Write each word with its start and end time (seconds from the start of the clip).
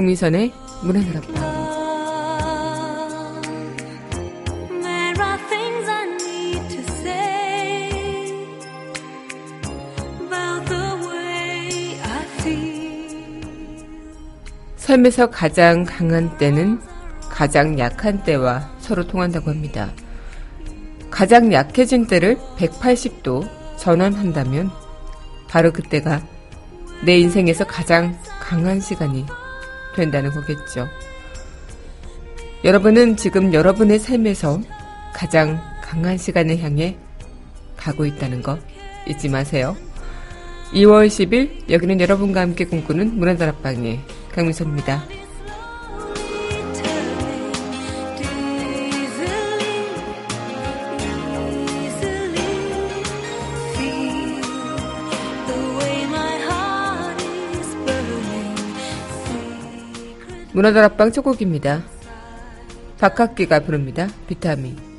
강미선의 0.00 0.50
문화들 0.82 1.14
앞방 1.18 1.34
삶에서 14.76 15.28
가장 15.28 15.84
강한 15.84 16.38
때는 16.38 16.80
가장 17.28 17.78
약한 17.78 18.24
때와 18.24 18.70
서로 18.78 19.06
통한다고 19.06 19.50
합니다. 19.50 19.90
가장 21.10 21.52
약해진 21.52 22.06
때를 22.06 22.38
180도 22.56 23.46
전환한다면 23.76 24.70
바로 25.46 25.70
그때가 25.72 26.26
내 27.04 27.18
인생에서 27.18 27.66
가장 27.66 28.18
강한 28.40 28.80
시간이 28.80 29.26
된다는 29.96 30.30
거겠죠. 30.30 30.88
여러분은 32.64 33.16
지금 33.16 33.54
여러분의 33.54 33.98
삶에서 33.98 34.60
가장 35.14 35.60
강한 35.82 36.18
시간을 36.18 36.60
향해 36.60 36.96
가고 37.76 38.04
있다는 38.04 38.42
거 38.42 38.58
잊지 39.08 39.28
마세요. 39.28 39.76
2월 40.72 41.08
10일 41.08 41.70
여기는 41.70 42.00
여러분과 42.00 42.42
함께 42.42 42.64
꿈꾸는 42.64 43.18
문화다락방의 43.18 44.00
강민선입니다. 44.32 45.19
문화다락방 60.52 61.12
초곡입니다. 61.12 61.82
박학기가 62.98 63.60
부릅니다. 63.60 64.08
비타민. 64.26 64.89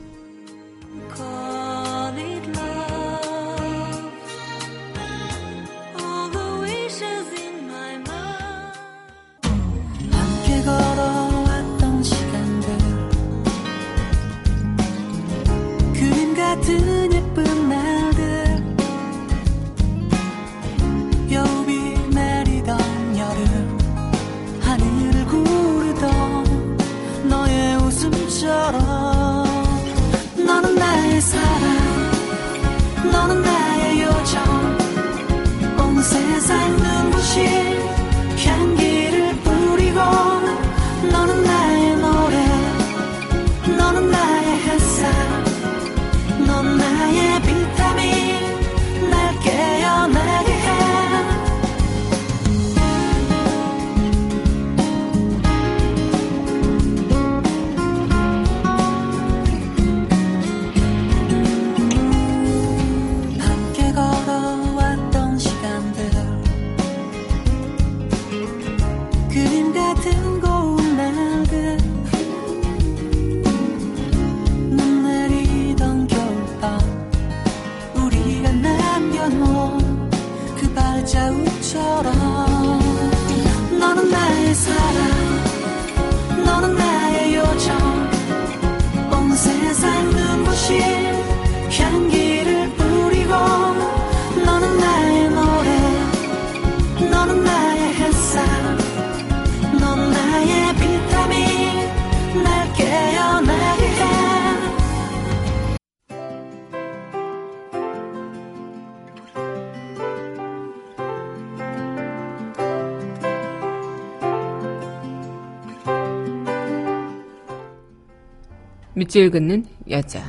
밑줄 119.02 119.32
긋는 119.32 119.66
여자. 119.90 120.22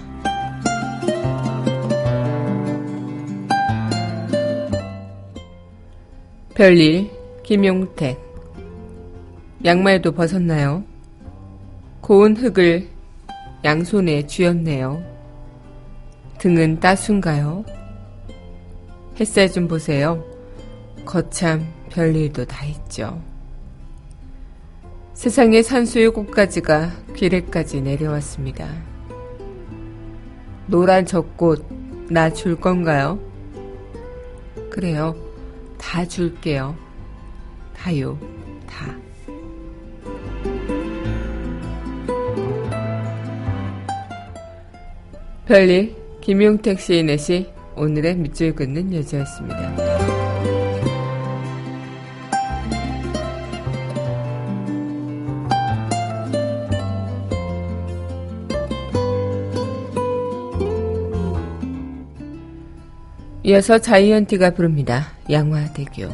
별일, 6.54 7.10
김용택. 7.42 8.18
양말도 9.62 10.12
벗었나요? 10.12 10.84
고운 12.00 12.34
흙을 12.34 12.88
양손에 13.62 14.26
쥐었네요. 14.26 15.02
등은 16.38 16.80
따순가요? 16.80 17.66
햇살 19.20 19.52
좀 19.52 19.68
보세요. 19.68 20.24
거참 21.04 21.70
별일도 21.90 22.46
다 22.46 22.64
있죠. 22.64 23.20
세상의 25.14 25.62
산수의 25.62 26.10
꽃가지가 26.10 26.90
귀래까지 27.16 27.80
내려왔습니다. 27.82 28.68
노란 30.66 31.04
젖꽃 31.06 31.64
나 32.10 32.30
줄 32.30 32.56
건가요? 32.56 33.18
그래요. 34.70 35.14
다 35.78 36.04
줄게요. 36.06 36.74
다요. 37.76 38.18
다. 38.66 38.96
별일 45.46 45.94
김용택 46.20 46.80
시인의 46.80 47.18
시 47.18 47.50
오늘의 47.76 48.16
밑줄 48.16 48.54
긋는 48.54 48.94
여자였습니다. 48.94 49.81
이어서 63.44 63.78
자이언티가 63.78 64.50
부릅니다. 64.50 65.12
양화대교. 65.28 66.08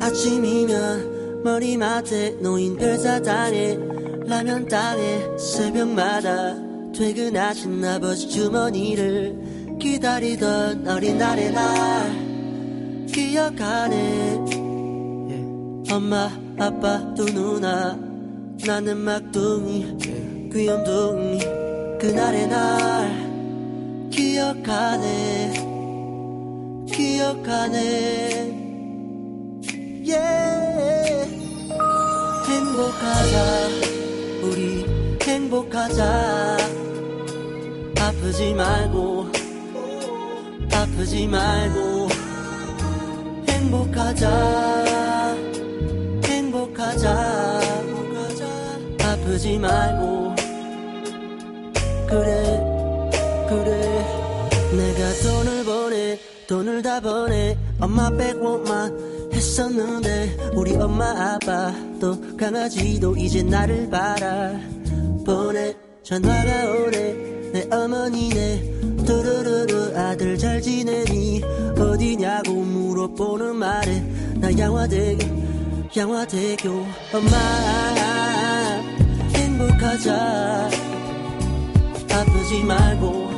아침이면 0.00 1.42
머리맡에 1.44 2.30
놓인 2.40 2.76
별사탕에 2.76 3.78
라면 4.26 4.66
땅에 4.66 5.20
새벽마다 5.38 6.56
퇴근하신 6.92 7.84
아버지 7.84 8.28
주머니를 8.28 9.78
기다리던 9.78 10.88
어린 10.88 11.16
날의 11.18 11.52
날 11.52 13.06
기억하네 13.06 14.38
엄마 15.92 16.47
아빠 16.58 17.14
두 17.14 17.24
누나 17.26 17.96
나는 18.66 18.98
막둥이 18.98 20.50
귀염둥이 20.52 21.38
그날의 22.00 22.48
날 22.48 24.10
기억하네 24.10 25.68
기억하네. 26.98 27.78
Yeah. 30.04 31.30
행복하자 32.48 33.68
우리 34.42 34.84
행복하자. 35.22 36.56
아프지 38.00 38.54
말고 38.54 39.26
아프지 40.72 41.26
말고 41.28 42.08
행복하자 43.48 44.97
행복하자. 47.06 48.44
아프지 49.02 49.58
말고. 49.58 50.34
그래 52.08 52.60
그래. 53.48 54.06
내가 54.76 55.12
돈을 55.22 55.64
보내 55.64 56.18
돈을 56.46 56.82
다 56.82 57.00
보내. 57.00 57.56
엄마 57.80 58.10
빼고만 58.10 59.30
했었는데 59.32 60.50
우리 60.54 60.74
엄마 60.76 61.34
아빠 61.34 61.72
또 62.00 62.16
강아지도 62.36 63.16
이제 63.16 63.42
나를 63.42 63.88
바라. 63.88 64.52
보내 65.24 65.74
전화가 66.02 66.70
오네. 66.70 67.28
내 67.52 67.68
어머니네. 67.70 68.78
뚜루루루 69.06 69.96
아들 69.96 70.36
잘 70.36 70.60
지내니? 70.60 71.42
어디냐고 71.78 72.52
물어보는 72.52 73.56
말에 73.56 74.00
나 74.34 74.58
양화대교 74.58 75.47
양화대교 75.96 76.86
엄마 77.14 77.36
행복하자. 79.34 80.70
아프지 82.12 82.62
말고 82.64 83.30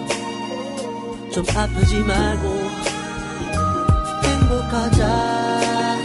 좀 1.33 1.45
아프지 1.55 2.01
말고. 2.01 2.71
행복하자 4.25 5.97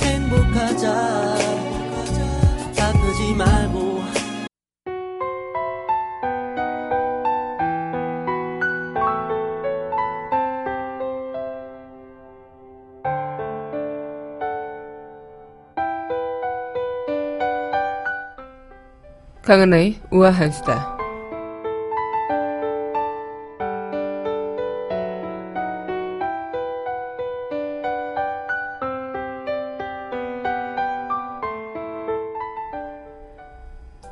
행복하자 0.00 1.41
강은하의 19.52 20.00
우아한 20.10 20.50
수다. 20.50 20.96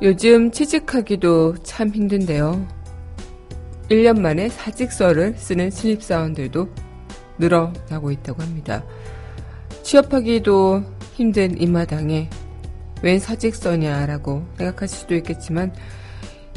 요즘 0.03 0.51
취직하기도 0.51 1.55
참 1.63 1.89
힘든데요. 1.89 2.67
1년 3.89 4.19
만에 4.19 4.47
사직서를 4.47 5.33
쓰는 5.37 5.71
신입사원들도 5.71 6.69
늘어나고 7.39 8.11
있다고 8.11 8.43
합니다. 8.43 8.83
취업하기도 9.81 10.83
힘든 11.15 11.59
이 11.59 11.65
마당에 11.65 12.29
웬 13.01 13.19
사직서냐라고 13.19 14.45
생각하실 14.57 14.97
수도 14.97 15.15
있겠지만 15.15 15.73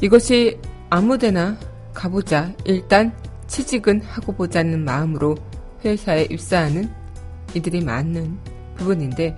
이것이 0.00 0.58
아무데나 0.91 1.56
가보자 1.93 2.52
일단 2.64 3.12
취직은 3.46 4.02
하고 4.02 4.32
보자는 4.32 4.85
마음으로 4.85 5.37
회사에 5.85 6.26
입사하는 6.31 6.91
이들이 7.55 7.82
많은 7.82 8.38
부분인데 8.76 9.37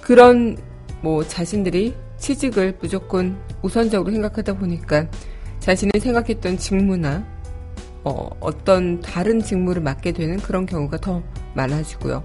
그런 0.00 0.56
뭐 1.02 1.22
자신들이 1.26 1.94
취직을 2.18 2.78
무조건 2.80 3.38
우선적으로 3.62 4.12
생각하다 4.12 4.54
보니까 4.54 5.06
자신이 5.60 5.92
생각했던 6.00 6.58
직무나 6.58 7.24
어, 8.04 8.30
어떤 8.38 9.00
다른 9.00 9.40
직무를 9.40 9.82
맡게 9.82 10.12
되는 10.12 10.36
그런 10.36 10.64
경우가 10.64 10.98
더 10.98 11.22
많아지고요. 11.54 12.22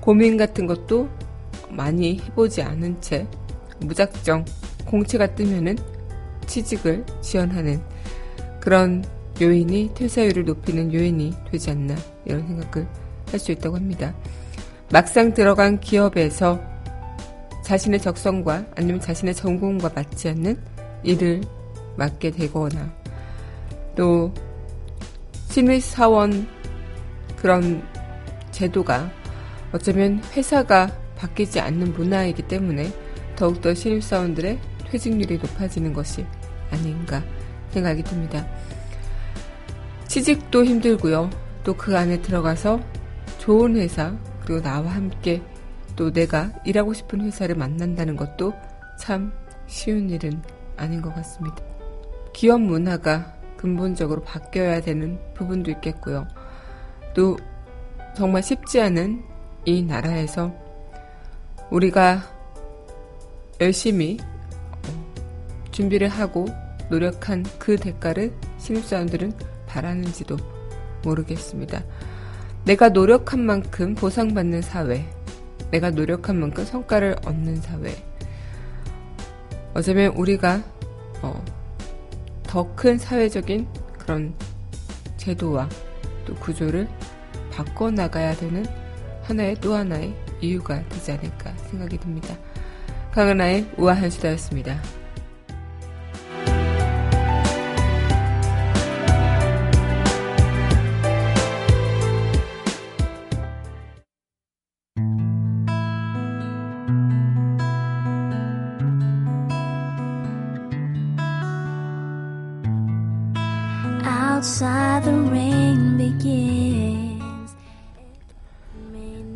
고민 0.00 0.36
같은 0.36 0.66
것도 0.66 1.08
많이 1.72 2.20
해보지 2.20 2.62
않은 2.62 3.00
채 3.00 3.26
무작정 3.80 4.44
공채가 4.86 5.34
뜨면은 5.34 5.76
취직을 6.46 7.04
지원하는 7.20 7.80
그런 8.60 9.04
요인이 9.40 9.92
퇴사율을 9.94 10.44
높이는 10.44 10.92
요인이 10.92 11.34
되지 11.50 11.70
않나 11.70 11.96
이런 12.24 12.46
생각을 12.46 12.86
할 13.30 13.40
수 13.40 13.52
있다고 13.52 13.76
합니다. 13.76 14.14
막상 14.90 15.32
들어간 15.32 15.78
기업에서 15.78 16.60
자신의 17.64 18.00
적성과 18.00 18.66
아니면 18.74 19.00
자신의 19.00 19.34
전공과 19.34 19.92
맞지 19.94 20.30
않는 20.30 20.58
일을 21.04 21.42
맡게 21.96 22.32
되거나 22.32 22.92
또 23.96 24.32
신입사원 25.48 26.48
그런 27.36 27.82
제도가 28.50 29.10
어쩌면 29.72 30.20
회사가 30.32 30.90
바뀌지 31.20 31.60
않는 31.60 31.92
문화이기 31.92 32.42
때문에 32.48 32.90
더욱더 33.36 33.74
신입사원들의 33.74 34.58
퇴직률이 34.90 35.36
높아지는 35.36 35.92
것이 35.92 36.24
아닌가 36.70 37.22
생각이 37.70 38.02
듭니다. 38.02 38.46
취직도 40.08 40.64
힘들고요. 40.64 41.30
또 41.62 41.74
그 41.74 41.96
안에 41.96 42.22
들어가서 42.22 42.80
좋은 43.38 43.76
회사, 43.76 44.16
그리고 44.42 44.62
나와 44.62 44.90
함께 44.92 45.42
또 45.94 46.10
내가 46.10 46.50
일하고 46.64 46.94
싶은 46.94 47.20
회사를 47.20 47.54
만난다는 47.54 48.16
것도 48.16 48.54
참 48.98 49.30
쉬운 49.66 50.08
일은 50.08 50.42
아닌 50.78 51.02
것 51.02 51.14
같습니다. 51.14 51.62
기업 52.32 52.62
문화가 52.62 53.34
근본적으로 53.58 54.22
바뀌어야 54.22 54.80
되는 54.80 55.18
부분도 55.34 55.70
있겠고요. 55.72 56.26
또 57.14 57.36
정말 58.16 58.42
쉽지 58.42 58.80
않은 58.80 59.22
이 59.66 59.82
나라에서 59.82 60.54
우리가 61.70 62.22
열심히 63.60 64.18
준비를 65.70 66.08
하고 66.08 66.46
노력한 66.88 67.44
그 67.58 67.76
대가를 67.76 68.32
신입사원들은 68.58 69.32
바라는지도 69.66 70.36
모르겠습니다. 71.04 71.84
내가 72.64 72.88
노력한 72.88 73.40
만큼 73.40 73.94
보상받는 73.94 74.62
사회, 74.62 75.08
내가 75.70 75.90
노력한 75.90 76.38
만큼 76.38 76.64
성과를 76.64 77.16
얻는 77.24 77.56
사회. 77.60 77.94
어쩌면 79.72 80.12
우리가 80.16 80.62
어, 81.22 81.44
더 82.42 82.74
큰 82.74 82.98
사회적인 82.98 83.68
그런 83.98 84.34
제도와 85.16 85.68
또 86.26 86.34
구조를 86.34 86.88
바꿔나가야 87.52 88.34
되는 88.34 88.66
하나의 89.22 89.54
또 89.60 89.74
하나의 89.74 90.12
이유가 90.40 90.82
되지 90.88 91.12
않을까 91.12 91.52
생각이 91.70 91.98
듭니다. 91.98 92.36
강은하의 93.12 93.66
우아한 93.76 94.10
수다였습니다. 94.10 94.80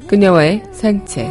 그녀와의 0.07 0.63
산책 0.85 1.27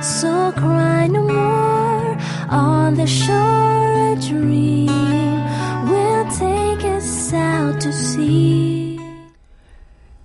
So 0.00 0.52
cry 0.52 1.06
no 1.06 1.24
more 1.28 2.16
on 2.52 2.94
the 2.94 3.02
shore 3.02 4.12
a 4.12 4.20
dream 4.20 4.86
will 5.90 6.24
take 6.30 6.88
us 6.88 7.34
out 7.34 7.80
to 7.80 7.88
sea 7.88 8.96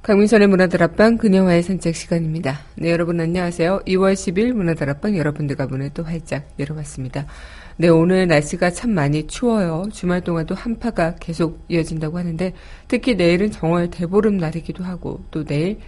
강민선의 0.04 0.48
문화들 0.48 0.84
앞방 0.84 1.18
그녀와의 1.18 1.64
산책 1.64 1.96
시간입니다. 1.96 2.60
네 2.76 2.92
여러분 2.92 3.20
안녕하세요. 3.20 3.82
2월 3.88 4.14
10일 4.14 4.54
문화들 4.54 4.92
앞방 4.92 5.18
여러분들과 5.18 5.66
문을 5.66 5.90
또 5.96 6.04
활짝 6.04 6.48
열어봤습니다. 6.60 7.26
네, 7.78 7.88
오늘 7.88 8.28
날씨가 8.28 8.72
참 8.72 8.92
많이 8.92 9.26
추워요. 9.26 9.86
주말 9.92 10.22
동안도 10.22 10.54
한파가 10.54 11.16
계속 11.16 11.66
이어진다고 11.68 12.20
하는데 12.20 12.54
특히 12.88 13.16
내일은 13.16 13.50
정월 13.50 13.90
대보름 13.90 14.38
날이기도 14.38 14.84
하고 14.84 15.24
또 15.32 15.46
내일 15.46 15.80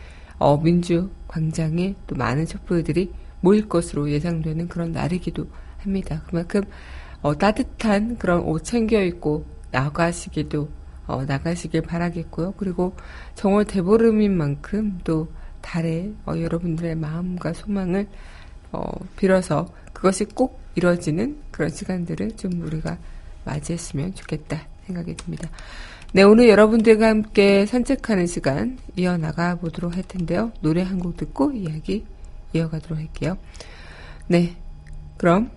어, 0.42 0.58
민주 0.60 1.12
광장에 1.32 1.96
또 2.08 2.16
많은 2.16 2.46
촛불들이 2.46 3.12
모일 3.40 3.68
것으로 3.68 4.12
예상되는 4.12 4.68
그런 4.68 4.92
날이기도 4.92 5.48
합니다. 5.80 6.22
그만큼 6.28 6.62
어, 7.22 7.38
따뜻한 7.38 8.18
그런 8.18 8.42
옷 8.42 8.64
챙겨 8.64 9.02
입고 9.02 9.46
나가시기도 9.72 10.70
어, 11.08 11.24
나가시길 11.26 11.82
바라겠고요. 11.82 12.54
그리고 12.58 12.96
정월 13.36 13.66
대보름인 13.66 14.36
만큼 14.36 15.00
또 15.04 15.32
달에 15.62 16.12
어, 16.26 16.34
여러분들의 16.38 16.96
마음과 16.96 17.54
소망을 17.54 18.08
어, 18.72 18.84
빌어서 19.16 19.68
그것이 19.94 20.26
꼭 20.26 20.60
이루어지는 20.76 21.38
그런 21.52 21.70
시간들을 21.70 22.38
좀 22.38 22.62
우리가 22.62 22.98
맞이했으면 23.46 24.16
좋겠다 24.16 24.62
생각이 24.86 25.16
듭니다. 25.16 25.50
네, 26.13 26.24
오늘 26.24 26.50
여러분들과 26.50 27.08
함께 27.08 27.65
산책하는 27.65 28.27
시간 28.27 28.77
이어나가 28.98 29.56
보도록 29.56 29.96
할 29.96 30.03
텐데요. 30.03 30.51
노래 30.62 30.82
한 30.82 31.00
곡 31.00 31.15
듣고 31.18 31.51
이야기 31.53 32.06
이어가도록 32.53 33.00
할게요. 33.00 33.38
네, 34.27 34.56
그럼 35.18 35.50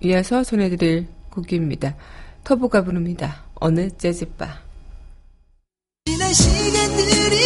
이어서 0.00 0.42
전해드릴 0.42 1.06
곡입니다. 1.30 1.96
터보가 2.44 2.84
부릅니다. 2.84 3.44
어느 3.54 3.90
재즈바. 3.96 4.60
지난 6.06 6.32
시간들이 6.32 7.43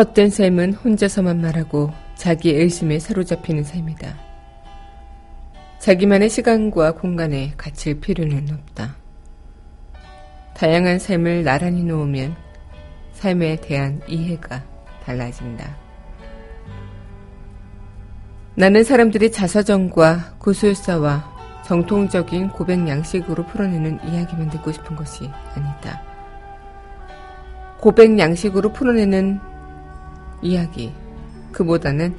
헛된 0.00 0.30
삶은 0.30 0.72
혼자서만 0.72 1.42
말하고 1.42 1.92
자기 2.14 2.52
의심에 2.52 2.98
사로잡히는 2.98 3.64
삶이다. 3.64 4.16
자기만의 5.78 6.30
시간과 6.30 6.92
공간에 6.92 7.52
갇힐 7.58 8.00
필요는 8.00 8.48
없다. 8.50 8.96
다양한 10.54 10.98
삶을 10.98 11.44
나란히 11.44 11.82
놓으면 11.84 12.34
삶에 13.12 13.56
대한 13.56 14.00
이해가 14.08 14.64
달라진다. 15.04 15.76
나는 18.54 18.82
사람들이 18.82 19.30
자서전과 19.30 20.36
구술사와 20.38 21.60
정통적인 21.66 22.48
고백 22.52 22.88
양식으로 22.88 23.44
풀어내는 23.48 23.98
이야기만 24.08 24.48
듣고 24.48 24.72
싶은 24.72 24.96
것이 24.96 25.30
아니다. 25.54 26.02
고백 27.80 28.18
양식으로 28.18 28.72
풀어내는 28.72 29.50
이야기. 30.42 30.92
그보다는 31.52 32.14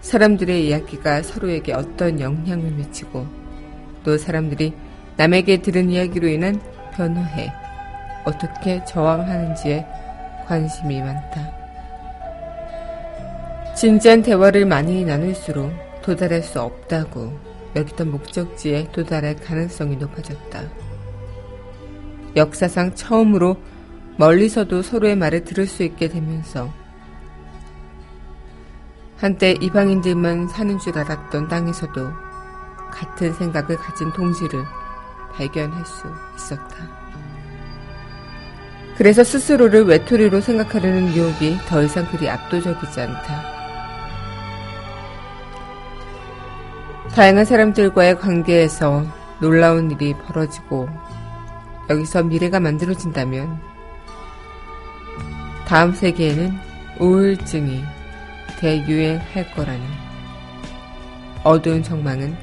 사람들의 0.00 0.66
이야기가 0.66 1.22
서로에게 1.22 1.72
어떤 1.72 2.20
영향을 2.20 2.70
미치고 2.70 3.26
또 4.04 4.16
사람들이 4.16 4.72
남에게 5.16 5.60
들은 5.60 5.90
이야기로 5.90 6.28
인한 6.28 6.60
변화에 6.94 7.52
어떻게 8.24 8.82
저항하는지에 8.84 9.86
관심이 10.46 11.00
많다. 11.00 11.50
진지한 13.76 14.22
대화를 14.22 14.66
많이 14.66 15.04
나눌수록 15.04 15.72
도달할 16.02 16.42
수 16.42 16.60
없다고 16.60 17.38
여기던 17.76 18.10
목적지에 18.10 18.88
도달할 18.92 19.36
가능성이 19.36 19.96
높아졌다. 19.96 20.62
역사상 22.36 22.94
처음으로 22.94 23.56
멀리서도 24.16 24.82
서로의 24.82 25.16
말을 25.16 25.44
들을 25.44 25.66
수 25.66 25.82
있게 25.82 26.08
되면서 26.08 26.72
한때 29.20 29.54
이방인들만 29.60 30.48
사는 30.48 30.78
줄 30.78 30.96
알았던 30.96 31.48
땅에서도 31.48 32.10
같은 32.90 33.34
생각을 33.34 33.76
가진 33.76 34.10
동지를 34.14 34.64
발견할 35.34 35.84
수 35.84 36.06
있었다. 36.36 36.76
그래서 38.96 39.22
스스로를 39.22 39.84
외톨이로 39.84 40.40
생각하려는 40.40 41.14
유혹이 41.14 41.58
더 41.68 41.82
이상 41.82 42.06
그리 42.10 42.30
압도적이지 42.30 43.00
않다. 43.00 43.42
다양한 47.14 47.44
사람들과의 47.44 48.18
관계에서 48.18 49.04
놀라운 49.38 49.90
일이 49.90 50.14
벌어지고 50.14 50.88
여기서 51.90 52.22
미래가 52.22 52.58
만들어진다면 52.58 53.60
다음 55.66 55.92
세기에는 55.92 56.58
우울증이 56.98 57.99
대유행할 58.60 59.50
거라는 59.54 59.82
어두운 61.44 61.82
전망은 61.82 62.36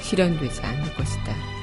실현되지 0.00 0.62
않을 0.62 0.94
것이다. 0.94 1.53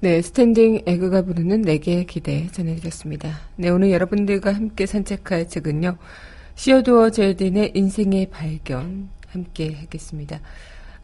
네, 0.00 0.22
스탠딩 0.22 0.82
에그가 0.86 1.22
부르는 1.22 1.62
내게 1.62 2.04
기대 2.04 2.46
전해드렸습니다. 2.52 3.40
네, 3.56 3.68
오늘 3.68 3.90
여러분들과 3.90 4.54
함께 4.54 4.86
산책할 4.86 5.48
책은요, 5.48 5.98
시어도어 6.58 7.10
젤딘의 7.10 7.70
인생의 7.76 8.30
발견 8.30 9.08
함께 9.28 9.74
하겠습니다. 9.74 10.40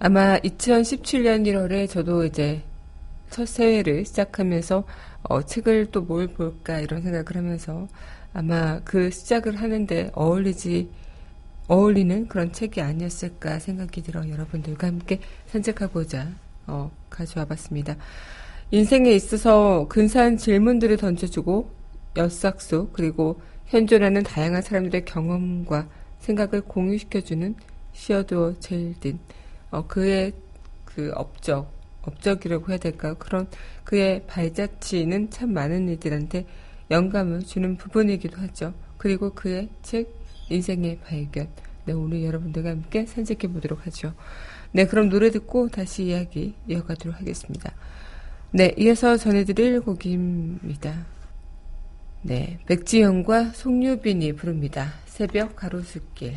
아마 0.01 0.37
2017년 0.39 1.47
1월에 1.47 1.89
저도 1.89 2.25
이제 2.25 2.65
첫 3.31 3.47
새해를 3.47 4.05
시작하면서 4.05 4.83
어, 5.23 5.43
책을 5.43 5.93
또 5.93 6.01
뭘 6.01 6.27
볼까 6.27 6.81
이런 6.81 7.03
생각을 7.03 7.37
하면서 7.37 7.87
아마 8.33 8.81
그 8.81 9.13
시작을 9.13 9.55
하는데 9.55 10.11
어울리지 10.15 10.91
어울리는 11.69 12.27
그런 12.27 12.51
책이 12.53 12.81
아니었을까 12.81 13.61
생각이 13.61 14.03
들어 14.03 14.29
여러분들과 14.29 14.89
함께 14.89 15.21
산책하고자 15.47 16.33
어, 16.67 16.91
가져와 17.09 17.47
봤습니다. 17.47 17.95
인생에 18.73 19.13
있어서 19.13 19.87
근사한 19.89 20.37
질문들을 20.37 20.97
던져주고 20.97 21.71
엿삭수 22.17 22.89
그리고 22.93 23.41
현존하는 23.67 24.23
다양한 24.23 24.63
사람들의 24.63 25.05
경험과 25.05 25.89
생각을 26.19 26.63
공유시켜주는 26.63 27.55
시어도어 27.93 28.59
제일딘 28.61 29.19
어, 29.71 29.87
그의 29.87 30.33
그 30.85 31.11
업적 31.15 31.73
업적이라고 32.03 32.71
해야 32.71 32.79
될까요? 32.79 33.17
그런 33.19 33.47
그의 33.85 34.27
발자취는 34.27 35.31
참 35.31 35.53
많은 35.53 35.89
이들한테 35.89 36.47
영감을 36.91 37.45
주는 37.45 37.77
부분이기도 37.77 38.37
하죠. 38.43 38.75
그리고 38.99 39.33
그의 39.33 39.69
책 39.83 40.15
인생의 40.51 41.01
발견. 41.01 41.49
네, 41.87 41.93
오늘 41.93 42.23
여러분들과 42.25 42.71
함께 42.71 43.07
산책해 43.07 43.53
보도록 43.53 43.87
하죠. 43.87 44.15
네, 44.73 44.87
그럼 44.87 45.09
노래 45.09 45.31
듣고 45.31 45.69
다시 45.69 46.05
이야기 46.05 46.55
이어가도록 46.69 47.19
하겠습니다. 47.19 47.73
네, 48.51 48.73
이어서 48.79 49.17
전해드릴 49.17 49.81
곡입니다. 49.81 51.14
네, 52.27 52.59
백지영과 52.65 53.51
송유빈이 53.53 54.33
부릅니다. 54.33 54.95
새벽 55.05 55.57
가로수길. 55.57 56.33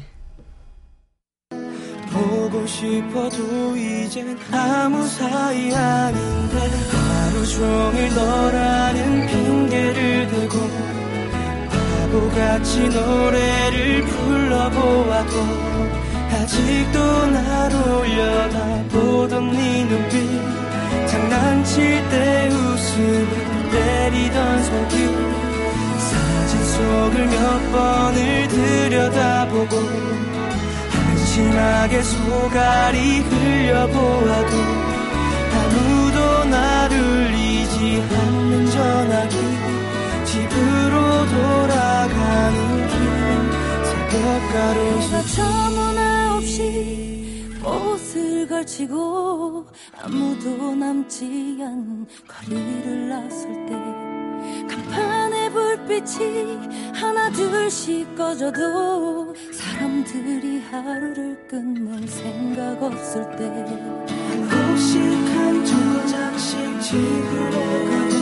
보고 2.12 2.68
싶어도 2.68 3.74
이젠 3.78 4.38
아무 4.52 5.08
사이 5.08 5.74
아닌데 5.74 6.58
하루 6.92 7.46
종일 7.48 8.14
너라는 8.14 9.28
핑계를 9.28 10.28
대고 10.28 10.58
바보같이 11.72 12.90
노래를 12.90 14.02
불러보아도 14.08 15.36
아직도 16.34 17.28
날 17.28 17.74
올려다보던 17.74 19.52
네 19.54 19.86
눈빛 19.86 21.08
장난칠 21.08 22.10
때 22.10 22.50
웃음을 22.50 23.72
때리던 23.72 24.64
손길 24.66 25.47
속을 26.78 27.26
몇 27.26 27.72
번을 27.72 28.48
들여다보고 28.50 29.78
한심하게 30.92 32.04
속알이 32.04 33.20
흘려보아도 33.22 34.58
아무도 35.58 36.46
나를 36.46 37.00
울리지 37.00 38.04
않는 38.16 38.70
전화기 38.70 39.36
집으로 40.26 41.26
돌아가는 41.30 42.88
길 42.88 42.96
새벽 43.84 44.54
가로수 44.54 45.36
전화 45.36 46.36
없이 46.36 47.50
옷을 47.64 48.48
걸치고 48.48 49.66
아무도 50.04 50.76
남지 50.76 51.58
않은 51.60 52.06
거리를 52.28 53.10
나설 53.10 53.66
때 53.66 53.74
간판 54.68 55.17
의 55.48 55.54
불빛이 55.54 56.94
하나 56.94 57.32
둘씩 57.32 58.16
꺼져도 58.18 59.34
사람들이 59.54 60.60
하루를 60.60 61.38
끝낼 61.48 62.06
생각 62.06 62.84
없을 62.84 63.24
때. 63.38 63.46
혹시 64.52 65.00
한 65.00 65.66
조각씩 65.66 66.82
집으로 66.82 67.52
가고 67.52 68.14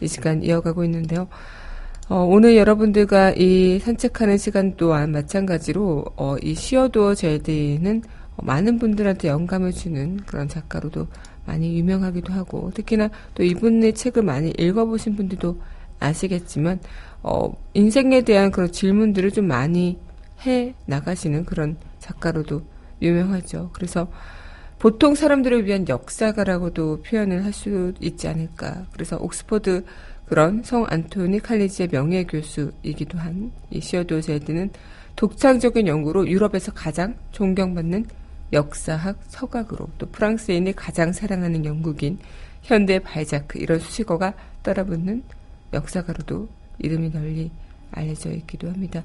이 0.00 0.06
시간 0.06 0.44
이어가고 0.44 0.84
있는데요. 0.84 1.26
어, 2.08 2.20
오늘 2.20 2.56
여러분들과 2.56 3.32
이 3.32 3.80
산책하는 3.80 4.38
시간 4.38 4.76
또한 4.76 5.10
마찬가지로 5.10 6.04
어, 6.14 6.36
이 6.40 6.54
시어도어 6.54 7.16
제디는 7.16 8.02
어, 8.36 8.42
많은 8.44 8.78
분들한테 8.78 9.26
영감을 9.26 9.72
주는 9.72 10.18
그런 10.18 10.46
작가로도 10.46 11.08
많이 11.48 11.76
유명하기도 11.78 12.32
하고 12.32 12.70
특히나 12.74 13.08
또 13.34 13.42
이분의 13.42 13.94
책을 13.94 14.22
많이 14.22 14.52
읽어보신 14.58 15.16
분들도 15.16 15.58
아시겠지만 15.98 16.78
어, 17.22 17.52
인생에 17.74 18.20
대한 18.22 18.50
그런 18.52 18.70
질문들을 18.70 19.30
좀 19.32 19.46
많이 19.48 19.98
해 20.46 20.74
나가시는 20.86 21.44
그런 21.46 21.76
작가로도 21.98 22.62
유명하죠. 23.02 23.70
그래서 23.72 24.08
보통 24.78 25.14
사람들을 25.16 25.66
위한 25.66 25.88
역사가라고도 25.88 27.02
표현을 27.02 27.44
할 27.44 27.52
수 27.52 27.92
있지 28.00 28.28
않을까. 28.28 28.86
그래서 28.92 29.16
옥스퍼드 29.16 29.84
그런 30.26 30.62
성 30.62 30.84
안토니 30.88 31.40
칼리지의 31.40 31.88
명예 31.90 32.24
교수이기도 32.24 33.18
한 33.18 33.50
이 33.70 33.80
시어도 33.80 34.20
제드는 34.20 34.70
독창적인 35.16 35.88
연구로 35.88 36.28
유럽에서 36.28 36.72
가장 36.72 37.16
존경받는 37.32 38.06
역사학 38.52 39.18
서각으로 39.28 39.88
또 39.98 40.06
프랑스인이 40.06 40.72
가장 40.74 41.12
사랑하는 41.12 41.64
영국인 41.64 42.18
현대 42.62 42.98
발자크 42.98 43.58
이런 43.58 43.78
수식어가 43.78 44.34
따라붙는 44.62 45.22
역사가로도 45.72 46.48
이름이 46.78 47.10
널리 47.10 47.50
알려져 47.90 48.30
있기도 48.32 48.68
합니다. 48.68 49.02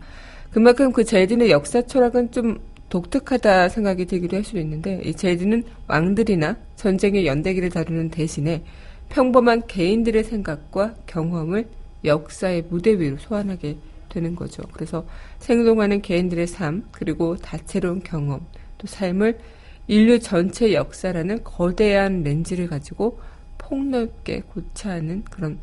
그만큼 0.51 0.91
그 0.91 1.03
제드의 1.03 1.51
역사 1.51 1.81
철학은 1.81 2.31
좀 2.31 2.59
독특하다 2.89 3.69
생각이 3.69 4.05
들기도 4.05 4.37
할 4.37 4.43
수도 4.43 4.59
있는데 4.59 5.01
이 5.03 5.13
제드는 5.13 5.63
왕들이나 5.87 6.57
전쟁의 6.75 7.25
연대기를 7.25 7.69
다루는 7.69 8.09
대신에 8.09 8.63
평범한 9.09 9.65
개인들의 9.67 10.23
생각과 10.23 10.95
경험을 11.07 11.67
역사의 12.05 12.65
무대 12.69 12.91
위로 12.91 13.17
소환하게 13.17 13.77
되는 14.09 14.35
거죠. 14.35 14.61
그래서 14.71 15.05
생동하는 15.39 16.01
개인들의 16.01 16.45
삶, 16.47 16.83
그리고 16.91 17.35
다채로운 17.37 18.03
경험, 18.03 18.45
또 18.83 18.87
삶을 18.87 19.39
인류 19.87 20.19
전체 20.19 20.73
역사라는 20.73 21.43
거대한 21.43 22.23
렌즈를 22.23 22.67
가지고 22.67 23.19
폭넓게 23.57 24.41
고차하는 24.41 25.23
그런 25.23 25.59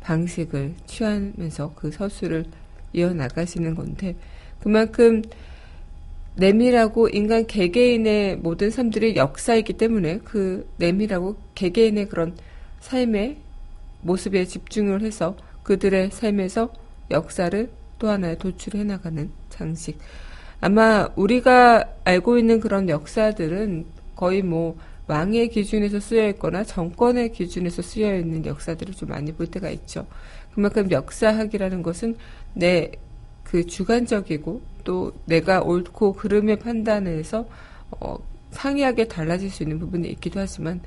방식을 0.00 0.74
취하면서 0.86 1.74
그 1.76 1.90
서술을 1.90 2.46
이어나가시는 2.94 3.74
건데 3.74 4.16
그만큼 4.60 5.22
내밀하고 6.36 7.08
인간 7.10 7.46
개개인의 7.46 8.36
모든 8.36 8.70
삶들이 8.70 9.16
역사이기 9.16 9.74
때문에 9.74 10.18
그 10.24 10.68
내밀하고 10.78 11.36
개개인의 11.54 12.08
그런 12.08 12.36
삶의 12.80 13.38
모습에 14.02 14.44
집중을 14.44 15.02
해서 15.02 15.36
그들의 15.62 16.10
삶에서 16.10 16.72
역사를 17.10 17.70
또 17.98 18.08
하나의 18.08 18.38
도출해 18.38 18.84
나가는 18.84 19.30
장식. 19.48 19.98
아마 20.64 21.08
우리가 21.16 21.84
알고 22.04 22.38
있는 22.38 22.60
그런 22.60 22.88
역사들은 22.88 23.86
거의 24.16 24.42
뭐 24.42 24.76
왕의 25.06 25.48
기준에서 25.48 26.00
쓰여 26.00 26.28
있거나 26.30 26.64
정권의 26.64 27.32
기준에서 27.32 27.82
쓰여 27.82 28.16
있는 28.16 28.46
역사들을 28.46 28.94
좀 28.94 29.10
많이 29.10 29.32
볼 29.32 29.46
때가 29.46 29.68
있죠. 29.70 30.06
그만큼 30.54 30.90
역사학이라는 30.90 31.82
것은 31.82 32.16
내 32.54 32.92
그 33.54 33.64
주관적이고 33.64 34.62
또 34.82 35.12
내가 35.26 35.60
옳고 35.60 36.14
그름의 36.14 36.58
판단에서 36.58 37.46
어, 37.92 38.18
상이하게 38.50 39.06
달라질 39.06 39.48
수 39.48 39.62
있는 39.62 39.78
부분이 39.78 40.08
있기도 40.08 40.40
하지만 40.40 40.80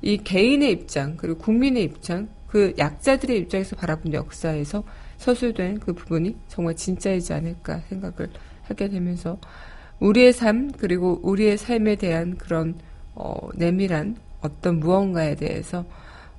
이 0.00 0.16
개인의 0.16 0.72
입장 0.72 1.18
그리고 1.18 1.38
국민의 1.38 1.84
입장 1.84 2.28
그 2.46 2.72
약자들의 2.78 3.36
입장에서 3.40 3.76
바라본 3.76 4.14
역사에서 4.14 4.84
서술된 5.18 5.80
그 5.80 5.92
부분이 5.92 6.36
정말 6.48 6.76
진짜이지 6.76 7.32
않을까 7.34 7.80
생각을 7.90 8.30
하게 8.68 8.88
되면서 8.88 9.38
우리의 10.00 10.32
삶 10.32 10.70
그리고 10.72 11.20
우리의 11.22 11.58
삶에 11.58 11.96
대한 11.96 12.36
그런 12.36 12.74
어, 13.14 13.48
내밀한 13.54 14.16
어떤 14.40 14.78
무언가에 14.78 15.34
대해서 15.34 15.84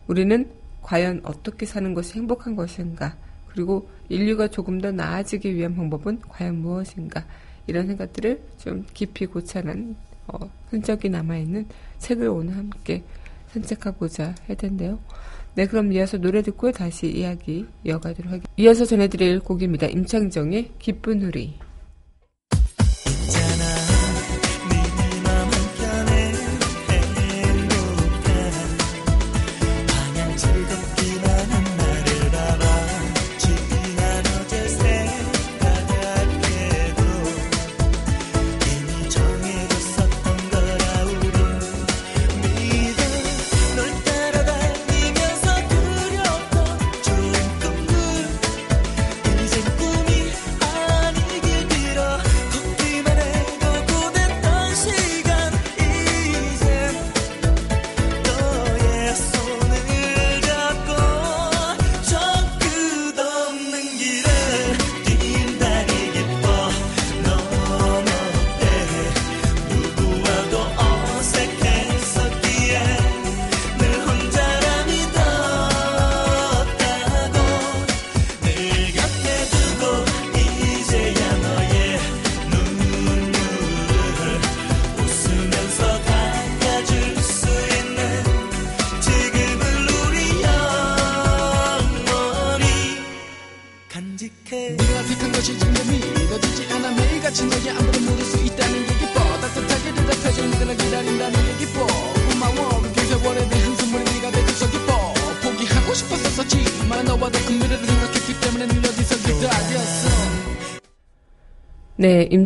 우리는 0.07 0.49
과연 0.81 1.21
어떻게 1.23 1.65
사는 1.65 1.93
것이 1.93 2.15
행복한 2.15 2.55
것인가 2.55 3.15
그리고 3.47 3.89
인류가 4.07 4.47
조금 4.47 4.79
더 4.79 4.91
나아지기 4.91 5.53
위한 5.55 5.75
방법은 5.75 6.21
과연 6.27 6.61
무엇인가 6.61 7.25
이런 7.67 7.87
생각들을 7.87 8.41
좀 8.57 8.85
깊이 8.93 9.25
고찰한 9.25 9.95
어, 10.27 10.49
흔적이 10.69 11.09
남아있는 11.09 11.67
책을 11.99 12.27
오늘 12.29 12.55
함께 12.55 13.03
산책하고자 13.49 14.35
할 14.47 14.55
텐데요. 14.55 14.99
네, 15.55 15.65
그럼 15.65 15.91
이어서 15.91 16.17
노래 16.17 16.41
듣고 16.41 16.71
다시 16.71 17.07
이야기 17.07 17.65
이어가도록 17.83 18.25
하겠습니다. 18.25 18.49
이어서 18.57 18.85
전해드릴 18.85 19.41
곡입니다. 19.41 19.87
임창정의 19.87 20.71
기쁜 20.79 21.23
우리. 21.23 21.55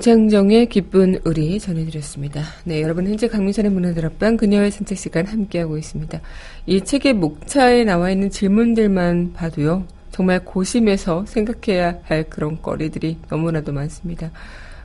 임창정의 0.03 0.65
기쁜 0.65 1.17
우리 1.23 1.57
전해드렸습니다. 1.57 2.43
네, 2.65 2.81
여러분 2.81 3.07
현재 3.07 3.29
강민선의 3.29 3.71
문화들 3.71 4.05
앞방 4.05 4.35
그녀의 4.35 4.69
산책 4.69 4.97
시간 4.97 5.25
함께하고 5.25 5.77
있습니다. 5.77 6.19
이 6.65 6.81
책의 6.81 7.13
목차에 7.13 7.85
나와 7.85 8.11
있는 8.11 8.29
질문들만 8.29 9.31
봐도요, 9.31 9.85
정말 10.11 10.43
고심해서 10.43 11.25
생각해야 11.25 11.99
할 12.03 12.25
그런 12.25 12.61
거리들이 12.61 13.15
너무나도 13.29 13.71
많습니다. 13.71 14.31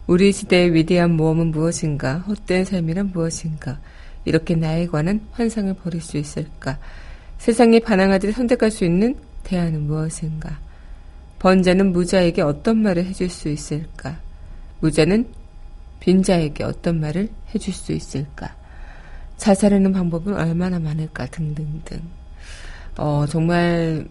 우리 0.06 0.30
시대의 0.30 0.72
위대한 0.72 1.16
모험은 1.16 1.48
무엇인가? 1.48 2.18
헛된 2.18 2.64
삶이란 2.64 3.10
무엇인가? 3.12 3.80
이렇게 4.24 4.54
나에 4.54 4.86
관한 4.86 5.20
환상을 5.32 5.74
버릴 5.82 6.00
수 6.00 6.16
있을까? 6.16 6.78
세상에 7.38 7.80
반항하듯 7.80 8.36
선택할 8.36 8.70
수 8.70 8.84
있는 8.84 9.16
대안은 9.42 9.82
무엇인가? 9.82 10.60
번자는 11.40 11.90
무자에게 11.90 12.40
어떤 12.42 12.80
말을 12.82 13.04
해줄 13.04 13.28
수 13.28 13.48
있을까? 13.48 14.27
무자는 14.80 15.26
빈자에게 16.00 16.64
어떤 16.64 17.00
말을 17.00 17.28
해줄 17.54 17.74
수 17.74 17.92
있을까? 17.92 18.54
자살하는 19.36 19.92
방법은 19.92 20.34
얼마나 20.34 20.78
많을까? 20.78 21.26
등등등. 21.26 22.00
어, 22.96 23.24
정말 23.28 24.06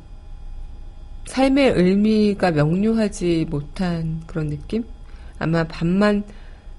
삶의 1.26 1.74
의미가 1.76 2.52
명료하지 2.52 3.48
못한 3.50 4.22
그런 4.26 4.50
느낌? 4.50 4.86
아마 5.40 5.64
반만 5.66 6.24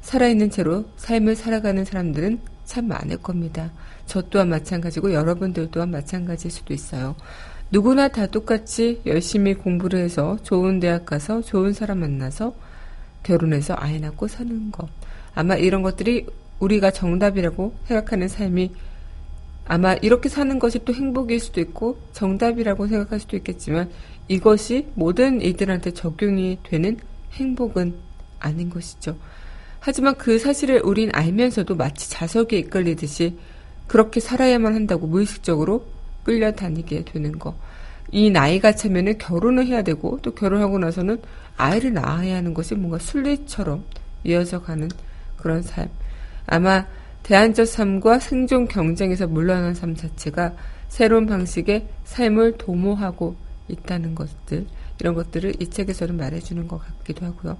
살아있는 0.01 0.51
채로 0.51 0.87
삶을 0.96 1.37
살아가는 1.37 1.85
사람들은 1.85 2.40
참 2.64 2.88
많을 2.88 3.18
겁니다. 3.18 3.70
저 4.07 4.22
또한 4.22 4.48
마찬가지고 4.48 5.12
여러분들 5.12 5.70
또한 5.70 5.90
마찬가지일 5.90 6.51
수도 6.51 6.72
있어요. 6.72 7.14
누구나 7.70 8.09
다 8.09 8.27
똑같이 8.27 9.03
열심히 9.05 9.53
공부를 9.53 10.01
해서 10.01 10.38
좋은 10.42 10.81
대학 10.81 11.05
가서 11.05 11.42
좋은 11.42 11.74
사람 11.74 12.01
만나서 12.01 12.55
결혼해서 13.29 13.75
아이 13.77 14.01
낳고 14.01 14.27
사는 14.27 14.73
것. 14.73 14.88
아마 15.35 15.55
이런 15.55 15.83
것들이 15.83 16.27
우리가 16.59 16.91
정답이라고 16.91 17.75
생각하는 17.87 18.27
삶이 18.27 18.73
아마 19.67 19.93
이렇게 19.95 20.31
사는 20.31 20.59
것이 20.59 20.83
또 20.87 20.95
행복일 20.95 21.38
수도 21.38 21.61
있고 21.61 21.99
정답이라고 22.14 22.87
생각할 22.87 23.21
수도 23.21 23.37
있겠지만 23.37 23.91
이것이 24.29 24.88
모든 24.95 25.43
이들한테 25.43 25.93
적용이 25.93 26.59
되는 26.62 26.97
행복은 27.35 27.95
아닌 28.41 28.71
것이죠. 28.71 29.17
하지만 29.81 30.17
그 30.17 30.38
사실을 30.38 30.81
우린 30.83 31.11
알면서도 31.12 31.77
마치 31.77 32.11
자석에 32.11 32.59
이끌리듯이 32.59 33.38
그렇게 33.87 34.21
살아야만 34.21 34.75
한다고 34.75 35.07
무의식적으로 35.07 35.87
끌려다니게 36.25 37.05
되는 37.05 37.38
거. 37.38 37.55
이 38.11 38.31
나이가 38.31 38.73
차면은 38.73 39.18
결혼을 39.18 39.66
해야 39.66 39.83
되고 39.83 40.18
또 40.23 40.35
결혼하고 40.35 40.79
나서는 40.79 41.21
아이를 41.57 41.92
낳아야 41.92 42.37
하는 42.37 42.55
것이 42.55 42.75
뭔가 42.75 42.99
순리처럼 42.99 43.85
이어져 44.25 44.61
가는 44.61 44.88
그런 45.37 45.62
삶. 45.62 45.88
아마 46.47 46.87
대안적 47.23 47.66
삶과 47.66 48.21
생존 48.21 48.66
경쟁에서 48.68 49.27
물러나는 49.27 49.75
삶 49.75 49.94
자체가 49.94 50.55
새로운 50.88 51.27
방식의 51.27 51.87
삶을 52.05 52.57
도모하고 52.57 53.37
있다는 53.68 54.14
것들, 54.14 54.66
이런 55.01 55.14
것들을 55.14 55.61
이 55.61 55.68
책에서는 55.68 56.16
말해주는 56.16 56.66
것 56.66 56.79
같기도 56.79 57.27
하고요. 57.27 57.59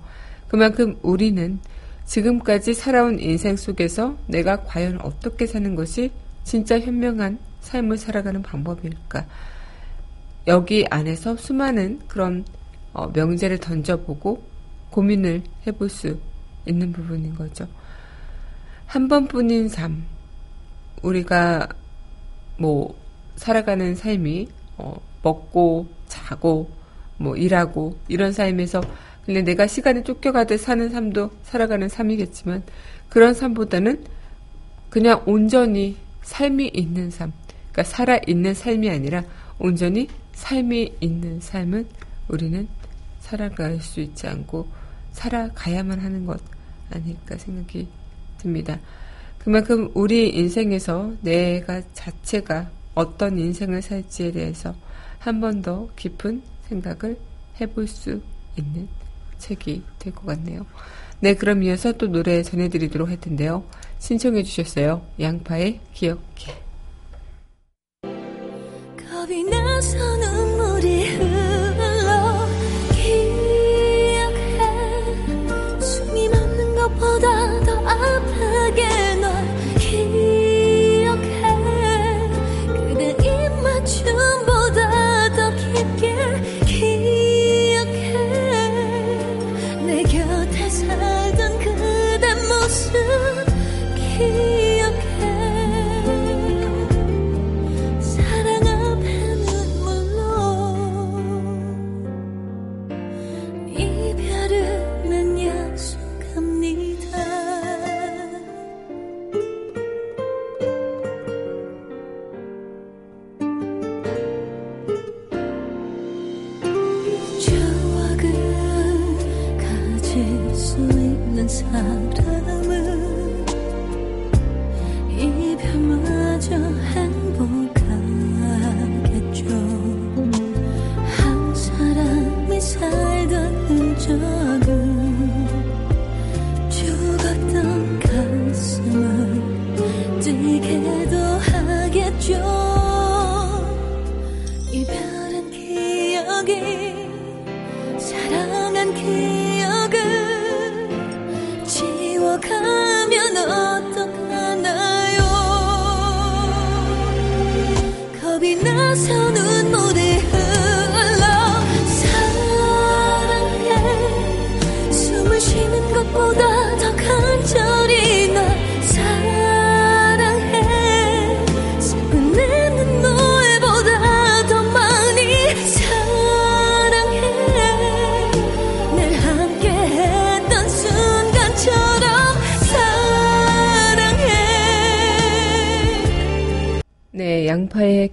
그만큼 0.49 0.97
우리는 1.03 1.59
지금까지 2.07 2.73
살아온 2.73 3.21
인생 3.21 3.57
속에서 3.57 4.17
내가 4.27 4.63
과연 4.65 5.01
어떻게 5.03 5.47
사는 5.47 5.75
것이 5.75 6.11
진짜 6.45 6.81
현명한 6.81 7.39
삶을 7.61 7.99
살아가는 7.99 8.41
방법일까? 8.41 9.27
여기 10.49 10.87
안에서 10.89 11.37
수많은 11.37 12.01
그런 12.09 12.45
어, 12.95 13.07
명제를 13.09 13.59
던져보고 13.59 14.43
고민을 14.91 15.43
해볼 15.67 15.91
수 15.91 16.19
있는 16.67 16.91
부분인 16.91 17.35
거죠. 17.35 17.69
한 18.87 19.09
번뿐인 19.09 19.69
삶, 19.69 20.05
우리가 21.03 21.69
뭐 22.57 22.99
살아가는 23.37 23.95
삶이 23.95 24.49
어, 24.79 24.99
먹고 25.23 25.87
자고 26.07 26.71
뭐 27.19 27.37
일하고 27.37 27.99
이런 28.09 28.33
삶에서 28.33 28.81
근데 29.27 29.43
내가 29.43 29.67
시간에 29.67 30.03
쫓겨가듯 30.03 30.59
사는 30.59 30.89
삶도 30.89 31.31
살아가는 31.43 31.87
삶이겠지만 31.91 32.63
그런 33.11 33.35
삶보다는 33.35 34.03
그냥 34.89 35.23
온전히 35.27 35.99
삶이 36.23 36.71
있는 36.73 37.11
삶, 37.11 37.33
그러니까 37.71 37.83
살아 37.83 38.19
있는 38.27 38.55
삶이 38.55 38.89
아니라 38.89 39.23
온전히 39.59 40.09
삶이 40.39 40.95
있는 41.01 41.41
삶은 41.41 41.87
우리는 42.29 42.69
살아갈 43.21 43.81
수 43.81 44.01
있지 44.01 44.27
않고 44.29 44.69
살아가야만 45.13 45.99
하는 45.99 46.25
것 46.27 46.41
아닐까 46.91 47.37
생각이 47.37 47.89
듭니다. 48.39 48.79
그만큼 49.39 49.91
우리 49.95 50.31
인생에서 50.31 51.13
내가 51.23 51.83
자체가 51.93 52.71
어떤 52.95 53.39
인생을 53.39 53.83
살지에 53.83 54.31
대해서 54.33 54.75
한 55.19 55.41
번 55.41 55.61
더 55.61 55.89
깊은 55.97 56.41
생각을 56.69 57.19
해볼 57.61 57.89
수 57.89 58.21
있는 58.57 58.89
책이 59.39 59.83
될 59.99 60.13
것 60.15 60.25
같네요. 60.27 60.65
네, 61.21 61.35
그럼 61.35 61.65
이어서 61.65 61.93
또 61.93 62.07
노래 62.07 62.43
전해드리도록 62.45 63.09
할 63.09 63.21
텐데요. 63.21 63.65
신청해 63.99 64.45
주셨어요. 64.45 65.03
양파의 65.19 65.81
기억해. 65.93 66.55
겁이 69.81 70.48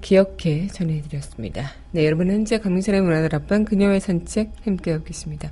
기억해 0.05 0.67
전해드렸습니다. 0.67 1.71
네, 1.89 2.05
여러분 2.05 2.29
현재 2.29 2.59
강민선의 2.59 3.01
문화들 3.01 3.33
앞방 3.33 3.65
그녀의 3.65 3.99
산책 3.99 4.51
함께하고 4.63 5.03
계십니다. 5.03 5.51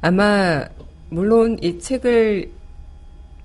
아마 0.00 0.64
물론 1.10 1.58
이 1.60 1.78
책을 1.78 2.50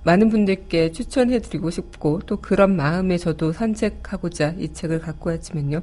많은 0.03 0.29
분들께 0.29 0.93
추천해드리고 0.93 1.69
싶고 1.71 2.21
또 2.25 2.37
그런 2.37 2.77
마음에 2.77 3.17
저도 3.17 3.51
산책하고자 3.51 4.55
이 4.59 4.71
책을 4.71 4.99
갖고 4.99 5.29
왔지만요. 5.29 5.81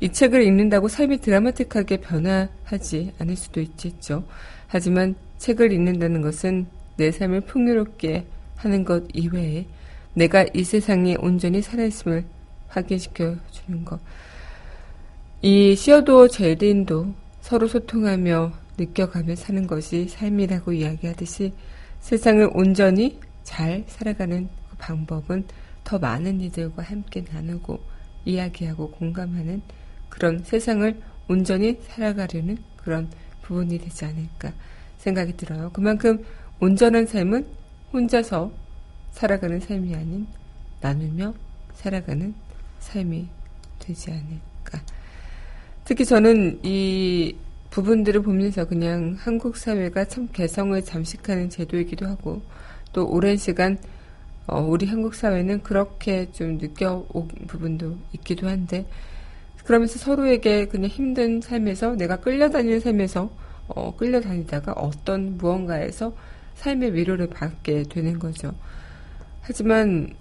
이 0.00 0.08
책을 0.10 0.42
읽는다고 0.42 0.88
삶이 0.88 1.18
드라마틱하게 1.18 1.98
변화하지 1.98 3.12
않을 3.20 3.36
수도 3.36 3.60
있겠죠. 3.60 4.24
하지만 4.66 5.14
책을 5.38 5.70
읽는다는 5.70 6.22
것은 6.22 6.66
내 6.96 7.12
삶을 7.12 7.42
풍요롭게 7.42 8.26
하는 8.56 8.84
것 8.84 9.04
이외에 9.12 9.66
내가 10.14 10.44
이 10.54 10.64
세상에 10.64 11.14
온전히 11.20 11.62
살아있음을 11.62 12.24
확인시켜 12.72 13.36
주는 13.50 13.84
것. 13.84 14.00
이 15.40 15.74
시어도 15.76 16.28
제린도 16.28 17.14
서로 17.40 17.66
소통하며 17.66 18.52
느껴가며 18.78 19.36
사는 19.36 19.66
것이 19.66 20.08
삶이라고 20.08 20.72
이야기하듯이 20.72 21.52
세상을 22.00 22.50
온전히 22.54 23.20
잘 23.42 23.84
살아가는 23.86 24.48
그 24.70 24.76
방법은 24.78 25.44
더 25.84 25.98
많은 25.98 26.40
이들과 26.40 26.82
함께 26.82 27.24
나누고 27.30 27.80
이야기하고 28.24 28.90
공감하는 28.92 29.62
그런 30.08 30.42
세상을 30.44 31.00
온전히 31.28 31.78
살아가려는 31.88 32.58
그런 32.76 33.08
부분이 33.42 33.78
되지 33.78 34.04
않을까 34.04 34.52
생각이 34.98 35.36
들어요. 35.36 35.70
그만큼 35.72 36.24
온전한 36.60 37.06
삶은 37.06 37.46
혼자서 37.92 38.52
살아가는 39.10 39.60
삶이 39.60 39.94
아닌 39.94 40.26
나누며 40.80 41.34
살아가는 41.74 42.34
삶이 42.82 43.28
되지 43.78 44.10
않을까. 44.10 44.80
특히 45.84 46.04
저는 46.04 46.60
이 46.62 47.34
부분들을 47.70 48.22
보면서 48.22 48.66
그냥 48.66 49.16
한국 49.18 49.56
사회가 49.56 50.04
참 50.04 50.28
개성을 50.32 50.80
잠식하는 50.84 51.48
제도이기도 51.48 52.06
하고 52.06 52.42
또 52.92 53.08
오랜 53.08 53.36
시간 53.36 53.78
어, 54.46 54.60
우리 54.60 54.86
한국 54.86 55.14
사회는 55.14 55.62
그렇게 55.62 56.30
좀 56.32 56.58
느껴온 56.58 57.28
부분도 57.46 57.96
있기도 58.12 58.48
한데 58.48 58.86
그러면서 59.64 59.98
서로에게 59.98 60.66
그냥 60.66 60.90
힘든 60.90 61.40
삶에서 61.40 61.94
내가 61.96 62.16
끌려다니는 62.16 62.80
삶에서 62.80 63.30
어, 63.68 63.96
끌려다니다가 63.96 64.72
어떤 64.72 65.38
무언가에서 65.38 66.14
삶의 66.56 66.94
위로를 66.94 67.28
받게 67.28 67.84
되는 67.84 68.18
거죠. 68.18 68.54
하지만 69.40 70.14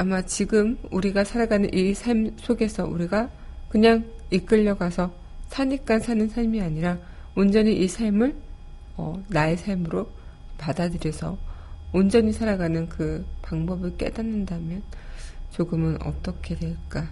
아마 0.00 0.22
지금 0.22 0.78
우리가 0.90 1.24
살아가는 1.24 1.68
이 1.74 1.92
삶 1.94 2.34
속에서 2.38 2.86
우리가 2.86 3.28
그냥 3.68 4.06
이끌려가서 4.30 5.12
사니까 5.48 5.98
사는 5.98 6.26
삶이 6.26 6.60
아니라 6.62 6.96
온전히 7.36 7.76
이 7.76 7.86
삶을 7.86 8.34
어, 8.96 9.22
나의 9.28 9.58
삶으로 9.58 10.08
받아들여서 10.56 11.36
온전히 11.92 12.32
살아가는 12.32 12.88
그 12.88 13.26
방법을 13.42 13.98
깨닫는다면 13.98 14.82
조금은 15.50 15.98
어떻게 16.02 16.54
될까? 16.56 17.06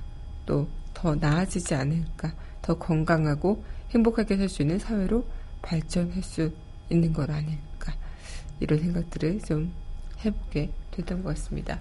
또 0.46 0.66
더 0.94 1.14
나아지지 1.14 1.74
않을까? 1.74 2.32
더 2.62 2.76
건강하고 2.76 3.62
행복하게 3.90 4.36
살 4.36 4.48
수 4.48 4.62
있는 4.62 4.78
사회로 4.80 5.24
발전할 5.62 6.22
수 6.22 6.50
있는 6.90 7.12
것 7.12 7.28
아닐까? 7.30 7.94
이런 8.60 8.80
생각들을 8.80 9.40
좀 9.42 9.72
해보게 10.24 10.70
됐던 10.90 11.22
것 11.22 11.28
같습니다. 11.36 11.78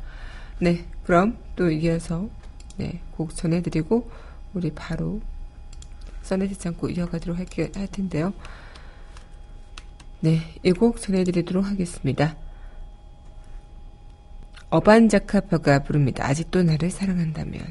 네, 0.60 0.88
그럼 1.04 1.38
또 1.56 1.70
이어서 1.72 2.30
네, 2.78 3.02
곡 3.12 3.36
전해드리고 3.36 4.10
우리 4.54 4.72
바로 4.74 5.22
써내지 6.24 6.67
않고 6.67 6.89
이어가도록 6.89 7.38
할게, 7.38 7.72
할 7.76 7.88
텐데요. 7.88 8.34
네, 10.20 10.39
이 10.63 10.72
곡 10.72 11.00
전해드리도록 11.02 11.65
하겠습니다. 11.65 12.36
어반자카파가 14.70 15.84
부릅니다. 15.84 16.26
아직도 16.26 16.63
나를 16.63 16.91
사랑한다면. 16.91 17.62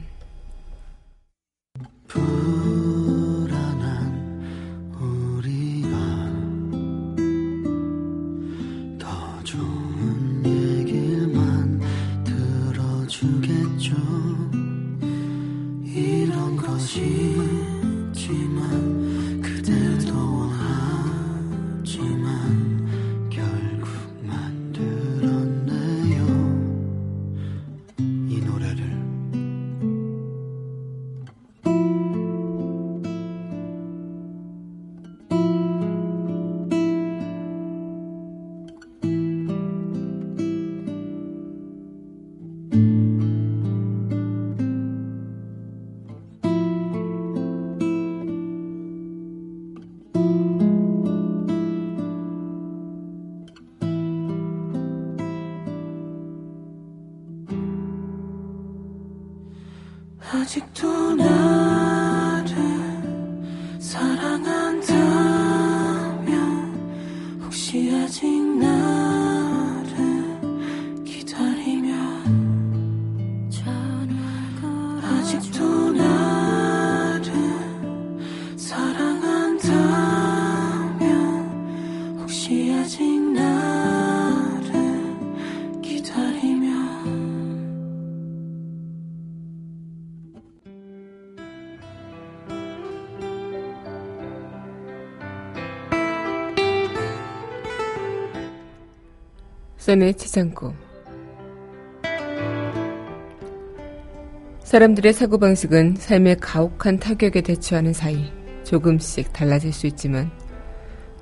주겠죠? 13.06 13.94
이런 15.84 16.56
것이 16.56 17.65
쌤의 99.86 100.14
치장고 100.14 100.74
사람들의 104.64 105.12
사고방식은 105.12 105.94
삶의 105.96 106.38
가혹한 106.40 106.98
타격에 106.98 107.40
대처하는 107.40 107.92
사이 107.92 108.32
조금씩 108.64 109.32
달라질 109.32 109.72
수 109.72 109.86
있지만 109.86 110.32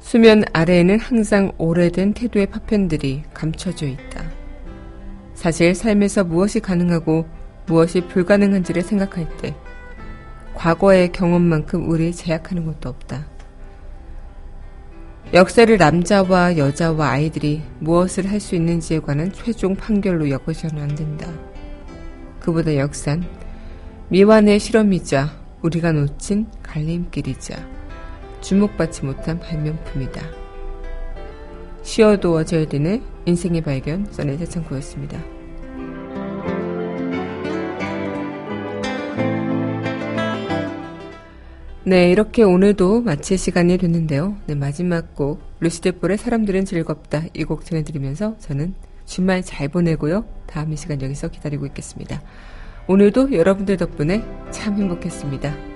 수면 0.00 0.44
아래에는 0.54 0.98
항상 0.98 1.52
오래된 1.58 2.14
태도의 2.14 2.46
파편들이 2.46 3.24
감춰져 3.34 3.84
있다. 3.84 4.24
사실 5.34 5.74
삶에서 5.74 6.24
무엇이 6.24 6.58
가능하고 6.58 7.28
무엇이 7.66 8.00
불가능한지를 8.00 8.80
생각할 8.80 9.28
때 9.36 9.54
과거의 10.54 11.12
경험만큼 11.12 11.86
우리를 11.90 12.12
제약하는 12.12 12.64
것도 12.64 12.88
없다. 12.88 13.33
역사를 15.32 15.76
남자와 15.76 16.56
여자와 16.58 17.08
아이들이 17.10 17.62
무엇을 17.80 18.30
할 18.30 18.38
수 18.40 18.54
있는지에 18.54 19.00
관한 19.00 19.32
최종 19.32 19.74
판결로 19.74 20.30
엮어서는 20.30 20.82
안 20.82 20.94
된다. 20.94 21.26
그보다 22.38 22.76
역산 22.76 23.24
미완의 24.10 24.60
실험이자 24.60 25.30
우리가 25.62 25.92
놓친 25.92 26.46
갈림길이자 26.62 27.56
주목받지 28.42 29.06
못한 29.06 29.40
발명품이다. 29.40 30.20
시어도어 31.82 32.44
제일딘의 32.44 33.02
인생의 33.24 33.62
발견 33.62 34.06
써내 34.10 34.36
대창고였습니다. 34.36 35.33
네, 41.86 42.10
이렇게 42.10 42.42
오늘도 42.42 43.02
마칠 43.02 43.36
시간이 43.36 43.76
됐는데요. 43.76 44.36
네, 44.46 44.54
마지막 44.54 45.14
곡, 45.14 45.40
루시드 45.60 45.98
볼의 45.98 46.16
사람들은 46.16 46.64
즐겁다. 46.64 47.24
이 47.34 47.44
곡 47.44 47.64
전해드리면서 47.66 48.36
저는 48.38 48.74
주말 49.04 49.42
잘 49.42 49.68
보내고요. 49.68 50.24
다음 50.46 50.72
이 50.72 50.76
시간 50.76 51.02
여기서 51.02 51.28
기다리고 51.28 51.66
있겠습니다. 51.66 52.22
오늘도 52.88 53.32
여러분들 53.34 53.76
덕분에 53.76 54.24
참 54.50 54.78
행복했습니다. 54.78 55.73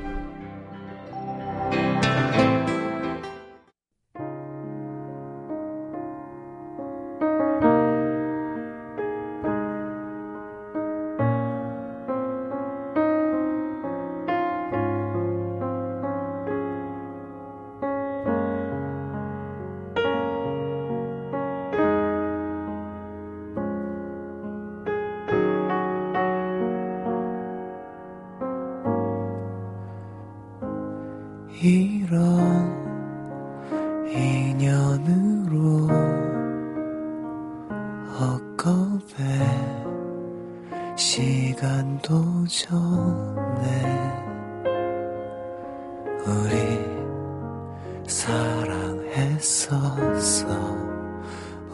사랑했었어. 48.08 49.68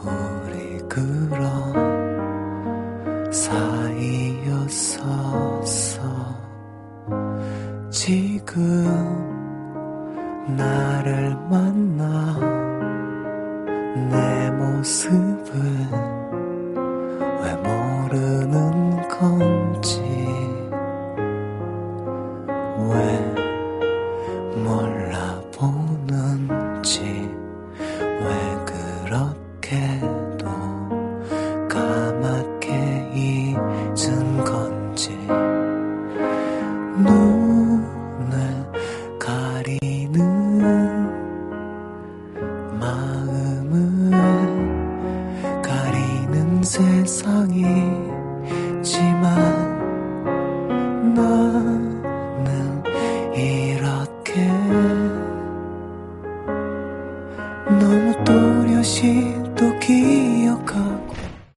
우리 0.02 0.78
그런 0.88 1.83